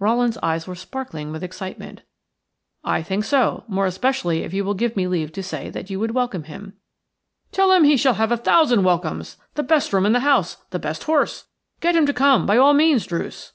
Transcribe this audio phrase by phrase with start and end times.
[0.00, 2.02] Rowland's eyes were sparkling with excitement.
[2.82, 6.00] "I think so; more especially if you will give me leave to say that you
[6.00, 6.72] would welcome him."
[7.52, 10.80] "Tell him he shall have a thousand welcomes, the best room in the house, the
[10.80, 11.44] best horse.
[11.78, 13.52] Get him to come by all means, Druce."